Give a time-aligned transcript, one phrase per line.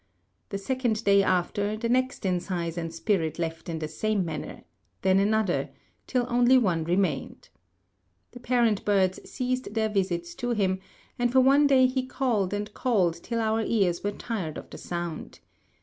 [0.49, 4.63] The second day after, the next in size and spirit left in the same manner;
[5.03, 5.69] then another,
[6.07, 7.49] till only one remained.
[8.31, 10.79] The parent birds ceased their visits to him,
[11.19, 14.79] and for one day he called and called till our ears were tired of the
[14.79, 15.37] sound.